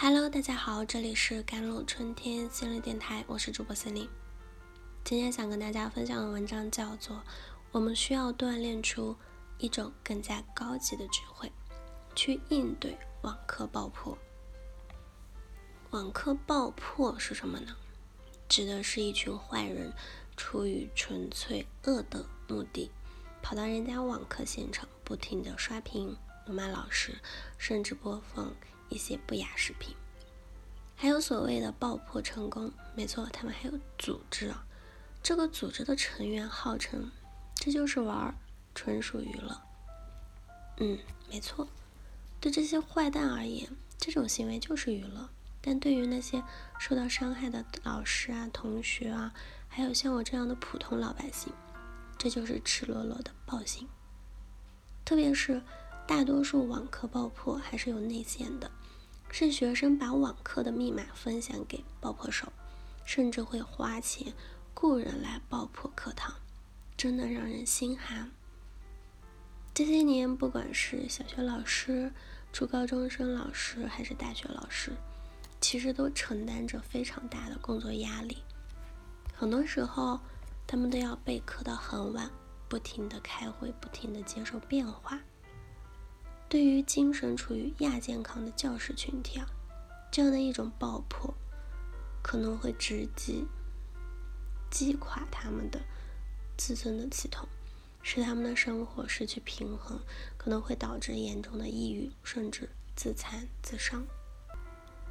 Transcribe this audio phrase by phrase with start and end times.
[0.00, 4.08] Hello，大家好，这里是甘露春天心理电台，我是主播森林。
[5.02, 7.16] 今天想跟大家分享的文章叫做
[7.72, 9.16] 《我们需要锻炼出
[9.58, 11.50] 一种更加高级的智慧，
[12.14, 14.16] 去应对网课爆破》。
[15.90, 17.74] 网课爆破是什么呢？
[18.48, 19.92] 指的是一群坏人
[20.36, 22.88] 出于纯粹恶的目的，
[23.42, 27.18] 跑到人家网课现场，不停的刷屏、辱骂老师，
[27.58, 28.54] 甚至播放。
[28.88, 29.94] 一些不雅视频，
[30.96, 34.64] 还有所谓的爆破成功，没错，他们还有组织啊。
[35.22, 37.10] 这个组织的成员号称
[37.54, 38.34] 这就是玩，
[38.74, 39.60] 纯属娱乐。
[40.78, 40.98] 嗯，
[41.28, 41.68] 没错，
[42.40, 45.28] 对这些坏蛋而言，这种行为就是娱乐；
[45.60, 46.42] 但对于那些
[46.78, 49.34] 受到伤害的老师啊、同学啊，
[49.68, 51.52] 还有像我这样的普通老百姓，
[52.16, 53.88] 这就是赤裸裸的暴行。
[55.04, 55.60] 特别是
[56.06, 58.70] 大多数网课爆破还是有内线的。
[59.30, 62.52] 是学生把网课的密码分享给爆破手，
[63.04, 64.32] 甚至会花钱
[64.74, 66.34] 雇人来爆破课堂，
[66.96, 68.30] 真的让人心寒。
[69.72, 72.12] 这些年，不管是小学老师、
[72.52, 74.92] 初高中生老师，还是大学老师，
[75.60, 78.38] 其实都承担着非常大的工作压力。
[79.32, 80.18] 很多时候，
[80.66, 82.28] 他们都要备课到很晚，
[82.68, 85.20] 不停的开会，不停的接受变化。
[86.48, 89.46] 对于精神处于亚健康的教师群体啊，
[90.10, 91.34] 这样的一种爆破
[92.22, 93.46] 可能会直击
[94.70, 95.78] 击垮他们的
[96.56, 97.46] 自尊的系统，
[98.02, 100.00] 使他们的生活失去平衡，
[100.38, 104.06] 可能会导致严重的抑郁，甚至自残自伤。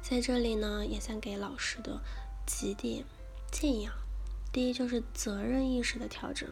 [0.00, 2.00] 在这里呢，也想给老师的
[2.46, 3.04] 几点
[3.52, 3.92] 建议啊，
[4.50, 6.48] 第一就是责任意识的调整。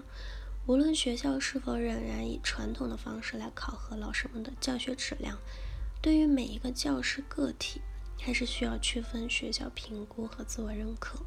[0.67, 5.39] 无论学校是否仍然以传统的方式来考核老师们的教学质量，
[6.01, 7.83] 对于每一个教师个体，
[8.19, 11.19] 还是需要区分学校评估和自我认可。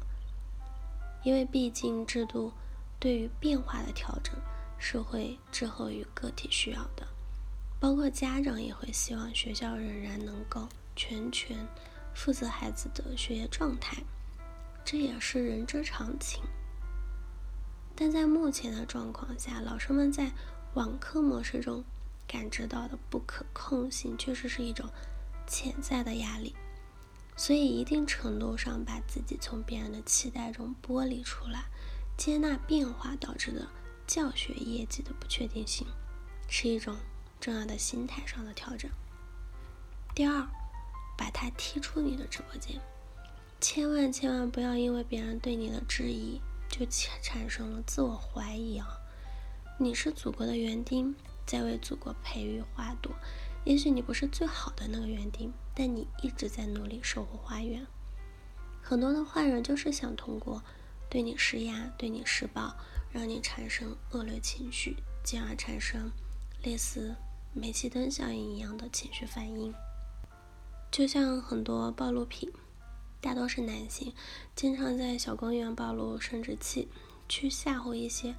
[1.22, 2.52] 因为毕竟制度
[2.98, 4.34] 对于变化的调整
[4.76, 7.06] 是会滞后于个体需要的，
[7.78, 11.56] 包括家长也会希望学校仍然能够全权
[12.12, 14.02] 负责孩子的学业状态，
[14.84, 16.42] 这也是人之常情。
[18.00, 20.30] 但在目前的状况下，老师们在
[20.74, 21.82] 网课模式中
[22.28, 24.88] 感知到的不可控性，确实是一种
[25.48, 26.54] 潜在的压力。
[27.36, 31.64] 所以，一定程度上把自己从别人的期待中剥离出来，
[32.16, 33.66] 接纳变化导致的
[34.06, 35.84] 教学业绩的不确定性，
[36.48, 36.96] 是一种
[37.40, 38.88] 重要的心态上的调整。
[40.14, 40.46] 第二，
[41.16, 42.80] 把他踢出你的直播间，
[43.60, 46.40] 千万千万不要因为别人对你的质疑。
[46.68, 46.86] 就
[47.22, 48.86] 产生了自我怀疑啊！
[49.78, 51.14] 你是祖国的园丁，
[51.46, 53.12] 在为祖国培育花朵。
[53.64, 57.86] 也许你不是最好的那个园丁，但你一直在努力守护花园。
[58.80, 60.62] 很多的坏人就是想通过
[61.10, 62.76] 对你施压、对你施暴，
[63.12, 66.10] 让你产生恶劣情绪，进而产生
[66.62, 67.16] 类似
[67.52, 69.74] 煤气灯效应一样的情绪反应。
[70.90, 72.52] 就像很多暴露癖。
[73.20, 74.12] 大多是男性，
[74.54, 76.88] 经常在小公园暴露生殖器，
[77.28, 78.34] 去吓唬一些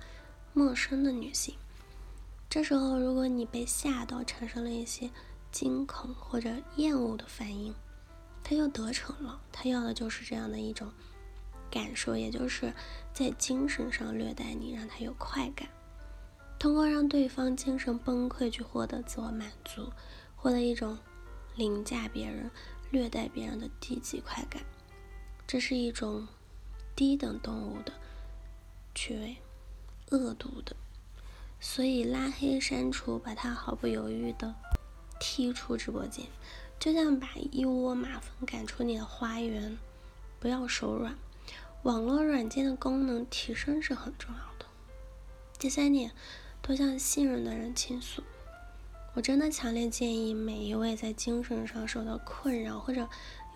[0.54, 1.56] 陌生的女性。
[2.50, 5.12] 这时候，如果你被吓到，产生了一些
[5.52, 7.76] 惊恐或者厌恶的反应，
[8.42, 9.42] 他又得逞了。
[9.52, 10.90] 他要的就是这样的一种
[11.70, 12.74] 感受，也就是
[13.14, 15.68] 在精神上虐待你，让他有快感，
[16.58, 19.92] 通过让对方精神崩溃去获得自我满足，
[20.38, 20.98] 获得一种
[21.56, 22.50] 凌驾别人。
[22.92, 24.64] 虐待别人的低级快感，
[25.46, 26.28] 这是一种
[26.96, 27.94] 低等动物的
[28.96, 29.38] 趣味，
[30.10, 30.76] 恶毒的，
[31.60, 34.56] 所以拉黑删除，把他毫不犹豫的
[35.20, 36.26] 踢出直播间，
[36.80, 39.78] 就像把一窝马蜂赶出你的花园。
[40.40, 41.18] 不要手软，
[41.84, 44.66] 网络软件的功能提升是很重要的。
[45.60, 46.12] 第三点，
[46.62, 48.24] 多向信任的人倾诉。
[49.20, 53.06] 我真的强烈建议每一位在精神上受到困扰或者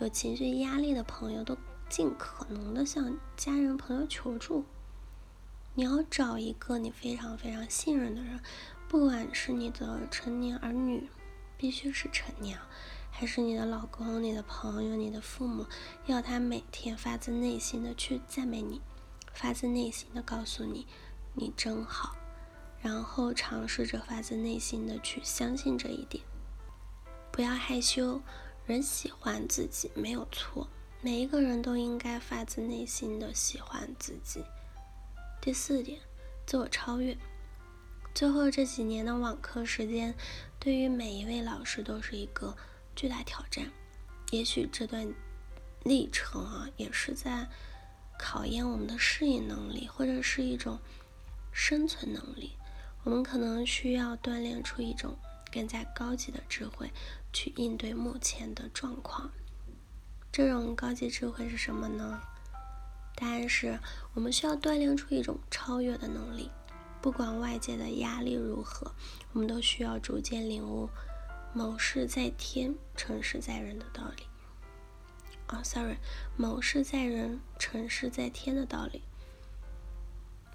[0.02, 1.58] 有情绪压力的朋友，都
[1.88, 4.66] 尽可能的向家人朋友求助。
[5.74, 8.42] 你要找一个你非常非常信任的人，
[8.90, 11.08] 不管是你的成年儿女，
[11.58, 12.60] 必须是成年，
[13.10, 15.66] 还是你的老公、你的朋友、你的父母，
[16.08, 18.82] 要他每天发自内心的去赞美你，
[19.32, 20.86] 发自内心的告诉你，
[21.34, 22.18] 你真好。
[22.84, 26.22] 然后尝试着发自内心的去相信这一点，
[27.32, 28.22] 不要害羞。
[28.66, 30.68] 人喜欢自己没有错，
[31.02, 34.44] 每一个人都应该发自内心的喜欢自己。
[35.42, 36.00] 第四点，
[36.46, 37.18] 自我超越。
[38.14, 40.14] 最后这几年的网课时间，
[40.60, 42.56] 对于每一位老师都是一个
[42.96, 43.70] 巨大挑战，
[44.32, 45.14] 也许这段
[45.84, 47.48] 历程啊，也是在
[48.20, 50.80] 考验我们的适应能力，或者是一种
[51.52, 52.54] 生存能力。
[53.04, 55.18] 我们可能需要锻炼出一种
[55.52, 56.92] 更加高级的智慧，
[57.32, 59.30] 去应对目前的状况。
[60.32, 62.22] 这种高级智慧是什么呢？
[63.16, 63.80] 答案是
[64.14, 66.50] 我们需要锻炼出一种超越的能力。
[67.02, 68.92] 不管外界的压力如何，
[69.34, 70.90] 我们都需要逐渐领悟
[71.54, 74.24] “谋事在天，成事在人”的道理。
[75.48, 75.98] 啊，sorry，“
[76.38, 79.04] 谋事在人，成事在天”的道理。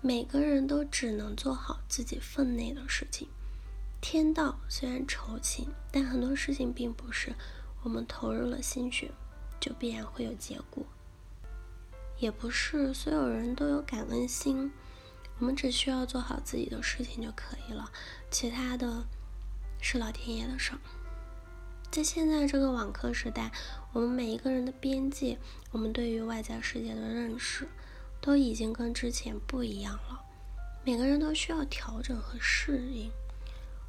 [0.00, 3.28] 每个人都只能做好自己分内的事情。
[4.00, 7.34] 天道虽然酬勤，但很多事情并不是
[7.82, 9.10] 我们投入了心血
[9.58, 10.86] 就必然会有结果。
[12.18, 14.70] 也不是所有人都有感恩心。
[15.40, 17.90] 我们只需要做好自己的事情就可以了，
[18.30, 19.04] 其他的
[19.80, 20.78] 是老天爷的事儿。
[21.90, 23.52] 在现在这个网课时代，
[23.92, 25.38] 我们每一个人的边界，
[25.70, 27.68] 我们对于外在世界的认识，
[28.20, 30.24] 都已经跟之前不一样了。
[30.84, 33.10] 每个人都需要调整和适应，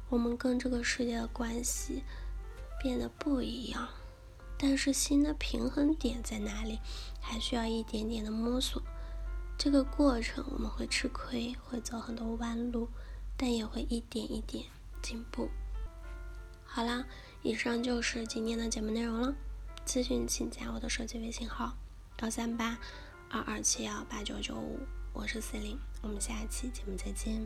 [0.08, 2.02] 我们跟这个世界的关系
[2.80, 3.88] 变得不一样。
[4.58, 6.78] 但是新的平衡点在哪里，
[7.18, 8.82] 还需要一点点的摸索。
[9.56, 12.88] 这个过程我们会吃亏，会走很多弯路，
[13.36, 14.66] 但也会一点一点
[15.00, 15.48] 进步。
[16.64, 17.04] 好啦，
[17.42, 19.34] 以上就是今天的节目内容了。
[19.86, 21.74] 咨询请加我的手机微信号：
[22.20, 22.78] 幺三八
[23.32, 24.80] 二二七幺八九九五，
[25.12, 27.40] 我是四零，我们下期节目再见。